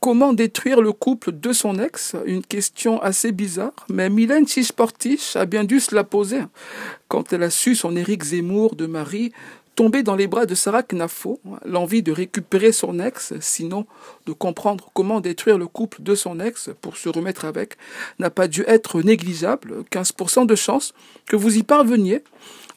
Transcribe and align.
Comment 0.00 0.32
détruire 0.32 0.80
le 0.80 0.92
couple 0.92 1.30
de 1.30 1.52
son 1.52 1.78
ex? 1.78 2.16
Une 2.24 2.42
question 2.42 3.02
assez 3.02 3.32
bizarre, 3.32 3.74
mais 3.90 4.08
Mylène 4.08 4.48
Chisportich 4.48 5.36
a 5.36 5.44
bien 5.44 5.64
dû 5.64 5.78
se 5.78 5.94
la 5.94 6.04
poser. 6.04 6.40
Quand 7.08 7.34
elle 7.34 7.42
a 7.42 7.50
su 7.50 7.74
son 7.74 7.94
Éric 7.94 8.24
Zemmour 8.24 8.76
de 8.76 8.86
Marie 8.86 9.30
tomber 9.80 10.02
dans 10.02 10.14
les 10.14 10.26
bras 10.26 10.44
de 10.44 10.54
Sarah 10.54 10.82
Knafo, 10.82 11.40
l'envie 11.64 12.02
de 12.02 12.12
récupérer 12.12 12.70
son 12.70 13.00
ex, 13.00 13.32
sinon 13.40 13.86
de 14.26 14.34
comprendre 14.34 14.90
comment 14.92 15.20
détruire 15.20 15.56
le 15.56 15.68
couple 15.68 16.02
de 16.02 16.14
son 16.14 16.38
ex 16.38 16.68
pour 16.82 16.98
se 16.98 17.08
remettre 17.08 17.46
avec, 17.46 17.78
n'a 18.18 18.28
pas 18.28 18.46
dû 18.46 18.62
être 18.66 19.00
négligeable. 19.00 19.84
15% 19.90 20.44
de 20.44 20.54
chance 20.54 20.92
que 21.24 21.34
vous 21.34 21.56
y 21.56 21.62
parveniez 21.62 22.22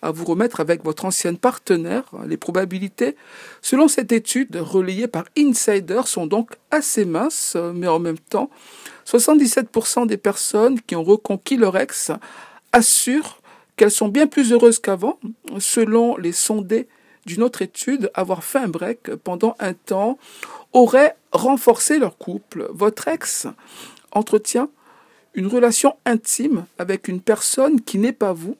à 0.01 0.11
vous 0.11 0.23
remettre 0.23 0.61
avec 0.61 0.81
votre 0.85 1.03
ancienne 1.03 1.37
partenaire. 1.37 2.05
Les 2.25 2.37
probabilités, 2.37 3.17
selon 3.61 3.89
cette 3.89 4.13
étude 4.13 4.55
relayée 4.55 5.09
par 5.09 5.25
Insider, 5.37 6.03
sont 6.05 6.25
donc 6.25 6.51
assez 6.71 7.03
minces, 7.03 7.57
mais 7.73 7.87
en 7.89 7.99
même 7.99 8.17
temps, 8.17 8.49
77% 9.05 10.07
des 10.07 10.15
personnes 10.15 10.79
qui 10.79 10.95
ont 10.95 11.03
reconquis 11.03 11.57
leur 11.57 11.75
ex 11.75 12.13
assurent 12.71 13.42
qu'elles 13.75 13.91
sont 13.91 14.07
bien 14.07 14.27
plus 14.27 14.51
heureuses 14.51 14.79
qu'avant, 14.79 15.19
selon 15.59 16.17
les 16.17 16.31
sondés 16.31 16.87
d'une 17.25 17.43
autre 17.43 17.61
étude, 17.61 18.11
avoir 18.13 18.43
fait 18.43 18.59
un 18.59 18.67
break 18.67 19.15
pendant 19.15 19.55
un 19.59 19.73
temps 19.73 20.17
aurait 20.73 21.15
renforcé 21.31 21.99
leur 21.99 22.17
couple. 22.17 22.67
Votre 22.71 23.07
ex 23.07 23.47
entretient 24.11 24.69
une 25.33 25.47
relation 25.47 25.95
intime 26.05 26.65
avec 26.77 27.07
une 27.07 27.21
personne 27.21 27.81
qui 27.81 27.97
n'est 27.97 28.11
pas 28.11 28.33
vous 28.33 28.55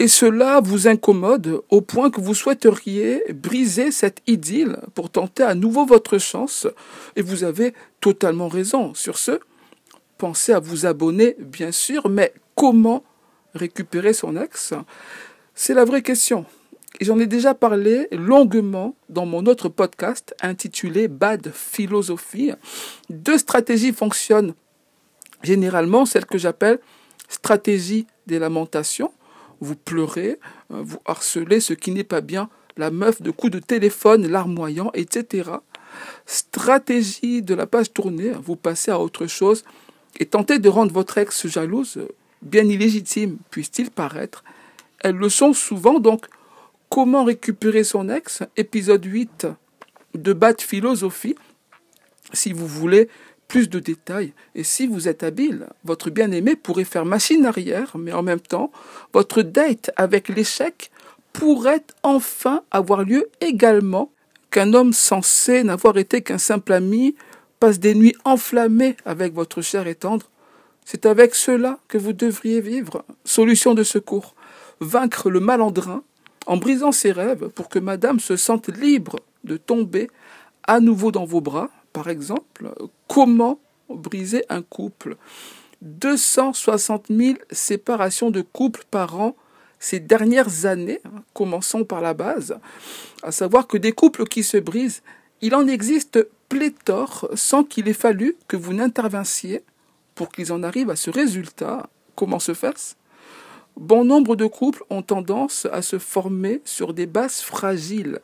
et 0.00 0.06
cela 0.06 0.60
vous 0.60 0.86
incommode 0.86 1.60
au 1.70 1.80
point 1.80 2.10
que 2.10 2.20
vous 2.20 2.34
souhaiteriez 2.34 3.24
briser 3.32 3.90
cette 3.90 4.22
idylle 4.28 4.78
pour 4.94 5.10
tenter 5.10 5.42
à 5.42 5.56
nouveau 5.56 5.84
votre 5.84 6.18
chance. 6.18 6.68
Et 7.16 7.22
vous 7.22 7.42
avez 7.42 7.74
totalement 8.00 8.46
raison. 8.46 8.94
Sur 8.94 9.18
ce, 9.18 9.40
pensez 10.16 10.52
à 10.52 10.60
vous 10.60 10.86
abonner, 10.86 11.34
bien 11.40 11.72
sûr, 11.72 12.08
mais 12.08 12.32
comment 12.54 13.02
récupérer 13.54 14.12
son 14.12 14.36
ex? 14.36 14.74
C'est 15.54 15.74
la 15.74 15.84
vraie 15.84 16.02
question. 16.02 16.44
J'en 17.00 17.18
ai 17.18 17.26
déjà 17.26 17.54
parlé 17.54 18.08
longuement 18.12 18.96
dans 19.08 19.26
mon 19.26 19.46
autre 19.46 19.68
podcast 19.68 20.34
intitulé 20.42 21.08
Bad 21.08 21.52
Philosophie. 21.52 22.52
Deux 23.10 23.38
stratégies 23.38 23.92
fonctionnent 23.92 24.54
généralement, 25.42 26.06
celle 26.06 26.26
que 26.26 26.38
j'appelle 26.38 26.80
stratégie 27.28 28.06
des 28.26 28.38
lamentations 28.38 29.12
vous 29.60 29.76
pleurez, 29.76 30.38
euh, 30.72 30.82
vous 30.82 30.98
harcelez 31.04 31.60
ce 31.60 31.72
qui 31.72 31.90
n'est 31.90 32.04
pas 32.04 32.20
bien, 32.20 32.48
la 32.76 32.90
meuf 32.90 33.22
de 33.22 33.30
coups 33.30 33.52
de 33.52 33.58
téléphone, 33.58 34.28
larmoyant, 34.28 34.90
etc. 34.94 35.50
Stratégie 36.26 37.42
de 37.42 37.54
la 37.54 37.66
page 37.66 37.92
tournée, 37.92 38.32
vous 38.42 38.56
passez 38.56 38.90
à 38.90 39.00
autre 39.00 39.26
chose 39.26 39.64
et 40.18 40.26
tentez 40.26 40.58
de 40.58 40.68
rendre 40.68 40.92
votre 40.92 41.18
ex 41.18 41.46
jalouse, 41.46 41.98
bien 42.42 42.64
illégitime 42.64 43.38
puisse-t-il 43.50 43.90
paraître. 43.90 44.44
Elles 45.00 45.16
le 45.16 45.28
sont 45.28 45.52
souvent, 45.52 46.00
donc 46.00 46.26
comment 46.88 47.24
récupérer 47.24 47.84
son 47.84 48.08
ex? 48.08 48.42
Épisode 48.56 49.04
8 49.04 49.46
de 50.14 50.32
Bad 50.32 50.60
Philosophie. 50.60 51.36
Si 52.32 52.52
vous 52.52 52.66
voulez 52.66 53.08
plus 53.48 53.68
de 53.68 53.80
détails. 53.80 54.34
Et 54.54 54.62
si 54.62 54.86
vous 54.86 55.08
êtes 55.08 55.22
habile, 55.22 55.66
votre 55.82 56.10
bien-aimé 56.10 56.54
pourrait 56.54 56.84
faire 56.84 57.06
machine 57.06 57.46
arrière, 57.46 57.96
mais 57.96 58.12
en 58.12 58.22
même 58.22 58.40
temps, 58.40 58.70
votre 59.12 59.42
date 59.42 59.90
avec 59.96 60.28
l'échec 60.28 60.90
pourrait 61.32 61.84
enfin 62.02 62.62
avoir 62.70 63.02
lieu 63.02 63.28
également 63.40 64.12
qu'un 64.50 64.74
homme 64.74 64.92
censé 64.92 65.64
n'avoir 65.64 65.98
été 65.98 66.22
qu'un 66.22 66.38
simple 66.38 66.72
ami 66.72 67.16
passe 67.58 67.80
des 67.80 67.94
nuits 67.94 68.16
enflammées 68.24 68.96
avec 69.04 69.34
votre 69.34 69.62
chair 69.62 69.86
et 69.86 69.94
tendre. 69.94 70.30
C'est 70.90 71.04
avec 71.04 71.34
cela 71.34 71.80
que 71.86 71.98
vous 71.98 72.14
devriez 72.14 72.62
vivre. 72.62 73.04
Solution 73.22 73.74
de 73.74 73.82
secours. 73.82 74.34
Vaincre 74.80 75.28
le 75.28 75.38
malandrin 75.38 76.02
en 76.46 76.56
brisant 76.56 76.92
ses 76.92 77.12
rêves 77.12 77.48
pour 77.50 77.68
que 77.68 77.78
madame 77.78 78.20
se 78.20 78.36
sente 78.36 78.68
libre 78.68 79.16
de 79.44 79.58
tomber 79.58 80.08
à 80.66 80.80
nouveau 80.80 81.12
dans 81.12 81.26
vos 81.26 81.42
bras, 81.42 81.68
par 81.92 82.08
exemple, 82.08 82.72
comment 83.06 83.60
briser 83.90 84.46
un 84.48 84.62
couple? 84.62 85.18
260 85.82 87.08
000 87.10 87.36
séparations 87.50 88.30
de 88.30 88.40
couples 88.40 88.84
par 88.90 89.20
an 89.20 89.36
ces 89.78 90.00
dernières 90.00 90.64
années, 90.64 91.00
hein, 91.04 91.22
commençons 91.34 91.84
par 91.84 92.00
la 92.00 92.14
base, 92.14 92.58
à 93.22 93.30
savoir 93.30 93.66
que 93.66 93.76
des 93.76 93.92
couples 93.92 94.24
qui 94.24 94.42
se 94.42 94.56
brisent, 94.56 95.02
il 95.42 95.54
en 95.54 95.66
existe 95.66 96.26
pléthore 96.48 97.28
sans 97.34 97.62
qu'il 97.62 97.88
ait 97.88 97.92
fallu 97.92 98.36
que 98.48 98.56
vous 98.56 98.72
n'intervinssiez 98.72 99.62
pour 100.18 100.32
qu'ils 100.32 100.52
en 100.52 100.64
arrivent 100.64 100.90
à 100.90 100.96
ce 100.96 101.10
résultat. 101.10 101.88
Comment 102.16 102.40
se 102.40 102.52
fait-ce 102.52 102.96
Bon 103.76 104.04
nombre 104.04 104.34
de 104.34 104.46
couples 104.46 104.82
ont 104.90 105.02
tendance 105.02 105.68
à 105.70 105.80
se 105.80 106.00
former 106.00 106.60
sur 106.64 106.92
des 106.92 107.06
bases 107.06 107.40
fragiles. 107.40 108.18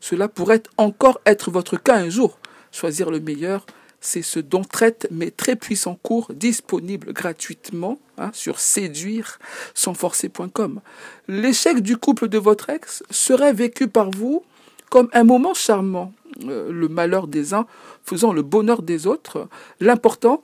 Cela 0.00 0.26
pourrait 0.26 0.64
encore 0.76 1.20
être 1.24 1.52
votre 1.52 1.76
cas 1.80 1.98
un 1.98 2.10
jour. 2.10 2.40
Choisir 2.72 3.12
le 3.12 3.20
meilleur, 3.20 3.64
c'est 4.00 4.22
ce 4.22 4.40
dont 4.40 4.64
traite 4.64 5.06
mes 5.12 5.30
très 5.30 5.54
puissants 5.54 5.96
cours 6.02 6.32
disponibles 6.34 7.12
gratuitement 7.12 8.00
hein, 8.18 8.30
sur 8.32 8.58
séduire 8.58 9.38
sans 9.72 9.94
forcer.com. 9.94 10.80
L'échec 11.28 11.80
du 11.80 11.96
couple 11.96 12.26
de 12.26 12.38
votre 12.38 12.70
ex 12.70 13.04
serait 13.08 13.52
vécu 13.52 13.86
par 13.86 14.10
vous 14.10 14.42
comme 14.90 15.08
un 15.12 15.22
moment 15.22 15.54
charmant, 15.54 16.12
euh, 16.44 16.72
le 16.72 16.88
malheur 16.88 17.28
des 17.28 17.54
uns 17.54 17.66
faisant 18.02 18.32
le 18.32 18.42
bonheur 18.42 18.82
des 18.82 19.06
autres. 19.06 19.48
L'important, 19.78 20.42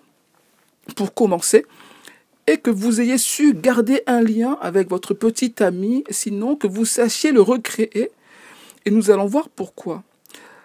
pour 0.96 1.14
commencer, 1.14 1.64
est 2.46 2.58
que 2.58 2.70
vous 2.70 3.00
ayez 3.00 3.18
su 3.18 3.54
garder 3.54 4.02
un 4.06 4.20
lien 4.20 4.58
avec 4.60 4.88
votre 4.88 5.14
petit 5.14 5.54
ami, 5.62 6.04
sinon 6.10 6.56
que 6.56 6.66
vous 6.66 6.84
sachiez 6.84 7.32
le 7.32 7.40
recréer. 7.40 8.10
Et 8.84 8.90
nous 8.90 9.10
allons 9.10 9.26
voir 9.26 9.48
pourquoi. 9.48 10.02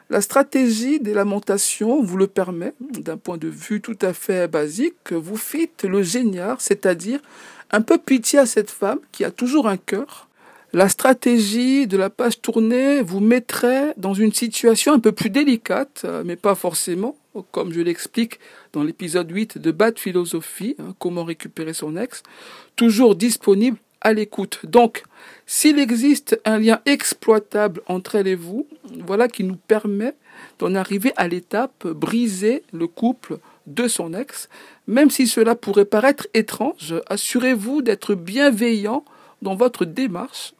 La 0.09 0.21
stratégie 0.21 0.99
des 0.99 1.13
lamentations 1.13 2.01
vous 2.01 2.17
le 2.17 2.27
permet, 2.27 2.73
d'un 2.79 3.17
point 3.17 3.37
de 3.37 3.49
vue 3.49 3.81
tout 3.81 3.97
à 4.01 4.13
fait 4.13 4.47
basique, 4.47 5.11
vous 5.11 5.35
faites 5.35 5.83
le 5.83 6.01
génial, 6.01 6.55
c'est-à-dire 6.59 7.19
un 7.71 7.81
peu 7.81 7.97
pitié 7.97 8.39
à 8.39 8.45
cette 8.45 8.71
femme 8.71 8.99
qui 9.11 9.25
a 9.25 9.31
toujours 9.31 9.67
un 9.67 9.77
cœur. 9.77 10.26
La 10.73 10.89
stratégie 10.89 11.87
de 11.87 11.95
la 11.95 12.09
page 12.09 12.41
tournée 12.41 13.01
vous 13.01 13.21
mettrait 13.21 13.93
dans 13.95 14.13
une 14.13 14.33
situation 14.33 14.91
un 14.91 14.99
peu 14.99 15.13
plus 15.13 15.29
délicate, 15.29 16.05
mais 16.25 16.35
pas 16.35 16.55
forcément, 16.55 17.15
comme 17.51 17.71
je 17.71 17.79
l'explique 17.79 18.39
dans 18.73 18.83
l'épisode 18.83 19.31
8 19.31 19.59
de 19.59 19.71
Bad 19.71 19.97
Philosophie, 19.97 20.75
hein, 20.79 20.93
comment 20.99 21.23
récupérer 21.23 21.71
son 21.71 21.95
ex, 21.95 22.21
toujours 22.75 23.15
disponible 23.15 23.77
à 24.01 24.11
l'écoute. 24.11 24.59
Donc, 24.65 25.03
s'il 25.45 25.79
existe 25.79 26.39
un 26.43 26.59
lien 26.59 26.81
exploitable 26.85 27.81
entre 27.87 28.15
elle 28.15 28.27
et 28.27 28.35
vous, 28.35 28.67
voilà 29.05 29.29
qui 29.29 29.45
nous 29.45 29.55
permet 29.55 30.15
d'en 30.59 30.75
arriver 30.75 31.13
à 31.15 31.29
l'étape 31.29 31.87
briser 31.87 32.63
le 32.73 32.87
couple 32.87 33.37
de 33.67 33.87
son 33.87 34.13
ex, 34.13 34.49
même 34.85 35.11
si 35.11 35.27
cela 35.27 35.55
pourrait 35.55 35.85
paraître 35.85 36.27
étrange, 36.33 36.93
assurez-vous 37.07 37.81
d'être 37.81 38.15
bienveillant 38.15 39.05
dans 39.41 39.55
votre 39.55 39.85
démarche. 39.85 40.53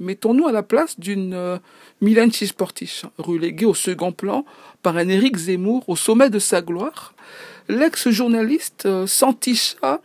Mettons-nous 0.00 0.46
à 0.46 0.52
la 0.52 0.62
place 0.62 0.98
d'une 0.98 1.34
euh, 1.34 1.58
Chisportich, 2.32 3.04
reléguée 3.18 3.66
au 3.66 3.74
second 3.74 4.12
plan 4.12 4.44
par 4.82 4.96
un 4.96 5.08
Éric 5.08 5.36
Zemmour 5.36 5.88
au 5.88 5.96
sommet 5.96 6.30
de 6.30 6.38
sa 6.38 6.62
gloire. 6.62 7.14
L'ex-journaliste 7.68 8.86
euh, 8.86 9.06
s'enticha 9.06 10.00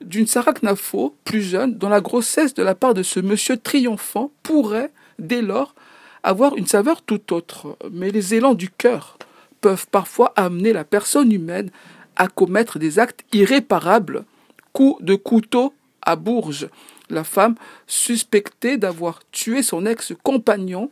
d'une 0.00 0.26
Sarah 0.26 0.52
Knafo, 0.52 1.14
plus 1.24 1.42
jeune, 1.42 1.76
dont 1.76 1.88
la 1.88 2.00
grossesse 2.00 2.54
de 2.54 2.62
la 2.62 2.74
part 2.74 2.94
de 2.94 3.02
ce 3.02 3.20
monsieur 3.20 3.56
triomphant 3.56 4.30
pourrait, 4.42 4.92
dès 5.18 5.42
lors, 5.42 5.74
avoir 6.22 6.56
une 6.56 6.66
saveur 6.66 7.02
tout 7.02 7.32
autre. 7.32 7.76
Mais 7.90 8.10
les 8.10 8.34
élans 8.34 8.54
du 8.54 8.70
cœur 8.70 9.18
peuvent 9.60 9.86
parfois 9.90 10.32
amener 10.36 10.72
la 10.72 10.84
personne 10.84 11.32
humaine 11.32 11.70
à 12.16 12.28
commettre 12.28 12.78
des 12.78 12.98
actes 12.98 13.24
irréparables. 13.32 14.24
Coup 14.72 14.96
de 15.00 15.14
couteau 15.14 15.72
à 16.02 16.16
Bourges. 16.16 16.68
La 17.10 17.24
femme, 17.24 17.54
suspectée 17.86 18.76
d'avoir 18.76 19.20
tué 19.30 19.62
son 19.62 19.86
ex-compagnon, 19.86 20.90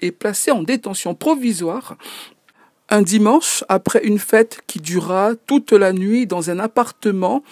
est 0.00 0.12
placée 0.12 0.50
en 0.50 0.62
détention 0.62 1.14
provisoire 1.14 1.96
un 2.90 3.02
dimanche, 3.02 3.64
après 3.68 4.04
une 4.04 4.18
fête 4.18 4.60
qui 4.66 4.78
dura 4.78 5.32
toute 5.46 5.72
la 5.72 5.92
nuit 5.92 6.26
dans 6.26 6.50
un 6.50 6.58
appartement 6.58 7.42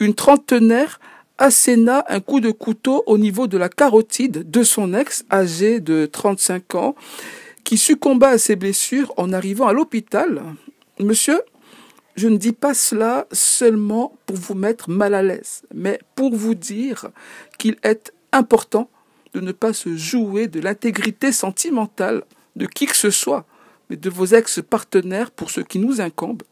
une 0.00 0.14
trentenaire 0.14 0.98
asséna 1.38 2.04
un 2.08 2.20
coup 2.20 2.40
de 2.40 2.50
couteau 2.50 3.02
au 3.06 3.16
niveau 3.16 3.46
de 3.46 3.56
la 3.56 3.68
carotide 3.68 4.50
de 4.50 4.62
son 4.62 4.92
ex, 4.94 5.24
âgé 5.30 5.80
de 5.80 6.06
35 6.06 6.74
ans, 6.74 6.94
qui 7.64 7.78
succomba 7.78 8.28
à 8.28 8.38
ses 8.38 8.56
blessures 8.56 9.12
en 9.16 9.32
arrivant 9.32 9.68
à 9.68 9.72
l'hôpital. 9.72 10.42
Monsieur, 10.98 11.40
je 12.20 12.28
ne 12.28 12.36
dis 12.36 12.52
pas 12.52 12.74
cela 12.74 13.26
seulement 13.32 14.12
pour 14.26 14.36
vous 14.36 14.54
mettre 14.54 14.90
mal 14.90 15.14
à 15.14 15.22
l'aise, 15.22 15.62
mais 15.74 15.98
pour 16.14 16.36
vous 16.36 16.54
dire 16.54 17.08
qu'il 17.56 17.78
est 17.82 18.12
important 18.30 18.90
de 19.32 19.40
ne 19.40 19.52
pas 19.52 19.72
se 19.72 19.96
jouer 19.96 20.46
de 20.46 20.60
l'intégrité 20.60 21.32
sentimentale 21.32 22.24
de 22.56 22.66
qui 22.66 22.84
que 22.84 22.96
ce 22.96 23.08
soit, 23.08 23.46
mais 23.88 23.96
de 23.96 24.10
vos 24.10 24.26
ex-partenaires 24.26 25.30
pour 25.30 25.50
ce 25.50 25.62
qui 25.62 25.78
nous 25.78 26.02
incombe. 26.02 26.42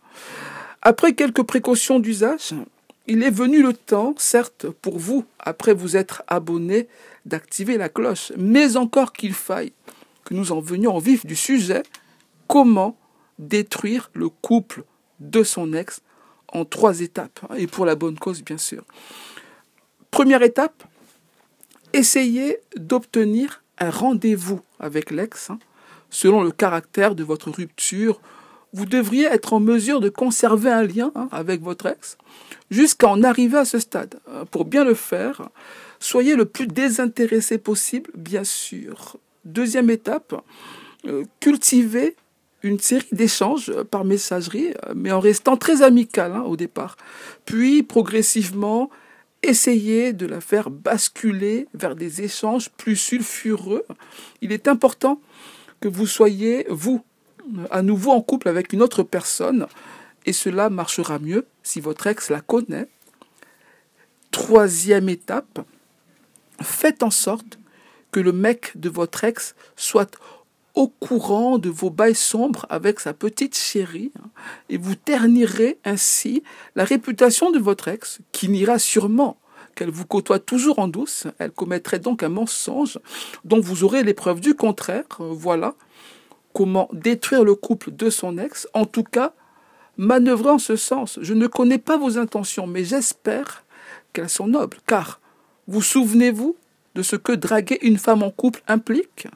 Après 0.80 1.12
quelques 1.12 1.42
précautions 1.42 1.98
d'usage, 1.98 2.54
il 3.06 3.22
est 3.22 3.30
venu 3.30 3.62
le 3.62 3.74
temps, 3.74 4.14
certes, 4.16 4.70
pour 4.70 4.98
vous, 4.98 5.26
après 5.38 5.74
vous 5.74 5.98
être 5.98 6.22
abonné, 6.28 6.88
d'activer 7.26 7.76
la 7.76 7.90
cloche, 7.90 8.32
mais 8.38 8.78
encore 8.78 9.12
qu'il 9.12 9.34
faille 9.34 9.72
que 10.24 10.32
nous 10.32 10.50
en 10.50 10.60
venions 10.60 10.96
au 10.96 11.00
vif 11.00 11.26
du 11.26 11.36
sujet, 11.36 11.82
comment 12.46 12.96
détruire 13.38 14.10
le 14.14 14.30
couple 14.30 14.82
de 15.20 15.42
son 15.42 15.72
ex 15.72 16.00
en 16.52 16.64
trois 16.64 17.00
étapes, 17.00 17.40
hein, 17.48 17.54
et 17.56 17.66
pour 17.66 17.84
la 17.84 17.94
bonne 17.94 18.18
cause, 18.18 18.42
bien 18.42 18.58
sûr. 18.58 18.84
Première 20.10 20.42
étape, 20.42 20.84
essayez 21.92 22.58
d'obtenir 22.76 23.62
un 23.78 23.90
rendez-vous 23.90 24.60
avec 24.80 25.10
l'ex. 25.10 25.50
Hein. 25.50 25.58
Selon 26.10 26.42
le 26.42 26.50
caractère 26.50 27.14
de 27.14 27.22
votre 27.22 27.50
rupture, 27.50 28.20
vous 28.72 28.86
devriez 28.86 29.26
être 29.26 29.52
en 29.52 29.60
mesure 29.60 30.00
de 30.00 30.08
conserver 30.08 30.70
un 30.70 30.82
lien 30.82 31.10
hein, 31.14 31.28
avec 31.32 31.62
votre 31.62 31.86
ex 31.86 32.16
jusqu'à 32.70 33.08
en 33.08 33.22
arriver 33.22 33.58
à 33.58 33.64
ce 33.64 33.78
stade. 33.78 34.18
Euh, 34.28 34.44
pour 34.44 34.64
bien 34.64 34.84
le 34.84 34.94
faire, 34.94 35.48
soyez 36.00 36.36
le 36.36 36.44
plus 36.44 36.66
désintéressé 36.66 37.58
possible, 37.58 38.10
bien 38.14 38.44
sûr. 38.44 39.16
Deuxième 39.44 39.90
étape, 39.90 40.34
euh, 41.06 41.24
cultivez 41.40 42.16
une 42.62 42.78
série 42.78 43.06
d'échanges 43.12 43.72
par 43.84 44.04
messagerie, 44.04 44.74
euh, 44.86 44.92
mais 44.94 45.12
en 45.12 45.20
restant 45.20 45.56
très 45.56 45.82
amical 45.82 46.32
hein, 46.32 46.42
au 46.42 46.56
départ. 46.56 46.96
Puis, 47.44 47.82
progressivement, 47.82 48.90
essayez 49.42 50.12
de 50.12 50.26
la 50.26 50.40
faire 50.40 50.70
basculer 50.70 51.68
vers 51.74 51.94
des 51.94 52.22
échanges 52.22 52.70
plus 52.70 52.96
sulfureux. 52.96 53.84
Il 54.40 54.52
est 54.52 54.68
important 54.68 55.20
que 55.80 55.88
vous 55.88 56.06
soyez, 56.06 56.66
vous, 56.68 57.02
à 57.70 57.82
nouveau 57.82 58.10
en 58.10 58.20
couple 58.20 58.48
avec 58.48 58.72
une 58.72 58.82
autre 58.82 59.02
personne, 59.02 59.66
et 60.26 60.32
cela 60.32 60.68
marchera 60.70 61.18
mieux 61.18 61.46
si 61.62 61.80
votre 61.80 62.06
ex 62.08 62.30
la 62.30 62.40
connaît. 62.40 62.88
Troisième 64.30 65.08
étape, 65.08 65.60
faites 66.60 67.02
en 67.02 67.10
sorte 67.10 67.58
que 68.10 68.20
le 68.20 68.32
mec 68.32 68.72
de 68.74 68.88
votre 68.88 69.24
ex 69.24 69.54
soit 69.76 70.18
au 70.78 70.86
courant 70.86 71.58
de 71.58 71.68
vos 71.68 71.90
bails 71.90 72.14
sombres 72.14 72.64
avec 72.70 73.00
sa 73.00 73.12
petite 73.12 73.56
chérie, 73.56 74.12
hein, 74.16 74.28
et 74.68 74.78
vous 74.78 74.94
ternirez 74.94 75.76
ainsi 75.84 76.44
la 76.76 76.84
réputation 76.84 77.50
de 77.50 77.58
votre 77.58 77.88
ex, 77.88 78.20
qui 78.30 78.48
n'ira 78.48 78.78
sûrement 78.78 79.38
qu'elle 79.74 79.90
vous 79.90 80.06
côtoie 80.06 80.38
toujours 80.38 80.78
en 80.78 80.86
douce, 80.86 81.26
elle 81.40 81.50
commettrait 81.50 81.98
donc 81.98 82.22
un 82.22 82.28
mensonge 82.28 83.00
dont 83.44 83.58
vous 83.58 83.82
aurez 83.82 84.04
les 84.04 84.14
preuves 84.14 84.38
du 84.38 84.54
contraire. 84.54 85.02
Voilà 85.18 85.74
comment 86.52 86.88
détruire 86.92 87.42
le 87.42 87.56
couple 87.56 87.90
de 87.90 88.08
son 88.08 88.38
ex, 88.38 88.68
en 88.72 88.86
tout 88.86 89.02
cas 89.02 89.32
manœuvrer 89.96 90.50
en 90.50 90.58
ce 90.60 90.76
sens. 90.76 91.18
Je 91.20 91.34
ne 91.34 91.48
connais 91.48 91.78
pas 91.78 91.96
vos 91.96 92.18
intentions, 92.18 92.68
mais 92.68 92.84
j'espère 92.84 93.64
qu'elles 94.12 94.30
sont 94.30 94.46
nobles, 94.46 94.78
car 94.86 95.20
vous 95.66 95.82
souvenez-vous 95.82 96.54
de 96.94 97.02
ce 97.02 97.16
que 97.16 97.32
draguer 97.32 97.80
une 97.82 97.98
femme 97.98 98.22
en 98.22 98.30
couple 98.30 98.62
implique? 98.68 99.26